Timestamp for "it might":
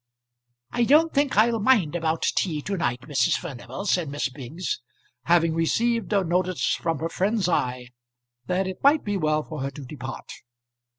8.65-9.03